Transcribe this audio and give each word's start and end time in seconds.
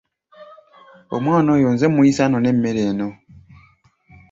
Omwana 1.15 1.49
oyo 1.55 1.67
nze 1.73 1.87
muyise 1.93 2.21
anone 2.23 2.47
emmere 2.53 2.81
eno. 2.89 3.07